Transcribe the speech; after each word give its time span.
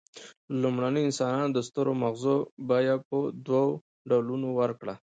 لومړنیو 0.61 1.05
انسانانو 1.09 1.49
د 1.53 1.59
سترو 1.67 1.91
مغزو 2.03 2.35
بیه 2.67 2.95
په 3.09 3.17
دوو 3.47 3.65
ډولونو 4.09 4.47
ورکړه. 4.59 4.95